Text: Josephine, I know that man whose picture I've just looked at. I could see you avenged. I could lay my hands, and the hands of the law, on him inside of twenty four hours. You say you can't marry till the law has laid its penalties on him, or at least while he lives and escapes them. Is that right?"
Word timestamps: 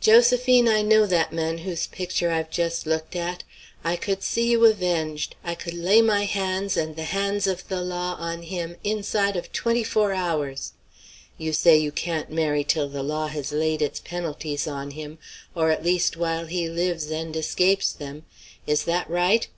Josephine, 0.00 0.66
I 0.66 0.80
know 0.80 1.04
that 1.04 1.30
man 1.30 1.58
whose 1.58 1.86
picture 1.86 2.30
I've 2.30 2.48
just 2.48 2.86
looked 2.86 3.14
at. 3.14 3.42
I 3.84 3.96
could 3.96 4.22
see 4.22 4.50
you 4.50 4.64
avenged. 4.64 5.36
I 5.44 5.54
could 5.54 5.74
lay 5.74 6.00
my 6.00 6.24
hands, 6.24 6.78
and 6.78 6.96
the 6.96 7.04
hands 7.04 7.46
of 7.46 7.68
the 7.68 7.82
law, 7.82 8.14
on 8.18 8.44
him 8.44 8.76
inside 8.82 9.36
of 9.36 9.52
twenty 9.52 9.84
four 9.84 10.14
hours. 10.14 10.72
You 11.36 11.52
say 11.52 11.76
you 11.76 11.92
can't 11.92 12.30
marry 12.30 12.64
till 12.64 12.88
the 12.88 13.02
law 13.02 13.26
has 13.26 13.52
laid 13.52 13.82
its 13.82 14.00
penalties 14.00 14.66
on 14.66 14.92
him, 14.92 15.18
or 15.54 15.70
at 15.70 15.84
least 15.84 16.16
while 16.16 16.46
he 16.46 16.66
lives 16.66 17.10
and 17.10 17.36
escapes 17.36 17.92
them. 17.92 18.24
Is 18.66 18.84
that 18.84 19.10
right?" 19.10 19.48